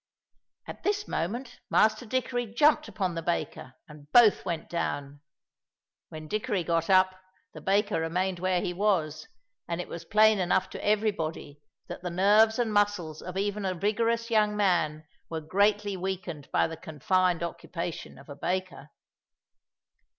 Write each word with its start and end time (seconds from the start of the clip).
At 0.65 0.81
this 0.81 1.07
moment 1.07 1.59
Master 1.69 2.07
Dickory 2.07 2.47
jumped 2.47 2.87
upon 2.87 3.13
the 3.13 3.21
baker, 3.21 3.75
and 3.87 4.11
both 4.11 4.43
went 4.45 4.67
down. 4.67 5.21
When 6.09 6.27
Dickory 6.27 6.63
got 6.63 6.89
up, 6.89 7.21
the 7.53 7.61
baker 7.61 8.01
remained 8.01 8.39
where 8.39 8.61
he 8.61 8.73
was, 8.73 9.27
and 9.67 9.79
it 9.79 9.87
was 9.87 10.03
plain 10.03 10.39
enough 10.39 10.71
to 10.71 10.83
everybody 10.83 11.61
that 11.87 12.01
the 12.01 12.09
nerves 12.09 12.57
and 12.57 12.73
muscles 12.73 13.21
of 13.21 13.37
even 13.37 13.63
a 13.63 13.75
vigorous 13.75 14.31
young 14.31 14.57
man 14.57 15.03
were 15.29 15.39
greatly 15.39 15.95
weakened 15.95 16.49
by 16.51 16.65
the 16.65 16.77
confined 16.77 17.43
occupation 17.43 18.17
of 18.17 18.27
a 18.27 18.35
baker. 18.35 18.89